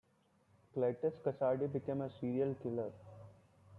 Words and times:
Cletus 0.75 1.21
Kasady 1.21 1.67
became 1.71 2.01
a 2.01 2.09
serial 2.19 2.55
killer. 2.55 2.91